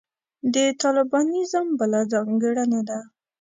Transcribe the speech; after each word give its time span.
د 0.53 0.55
طالبانیزم 0.81 1.67
بله 1.79 1.99
ځانګړنه 2.13 2.81
ده. 2.89 2.99